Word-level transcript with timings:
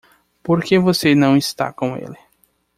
Por 0.41 0.63
que 0.63 0.79
você 0.79 1.13
não 1.13 1.37
está 1.37 1.71
com 1.71 1.95
ele? 1.95 2.17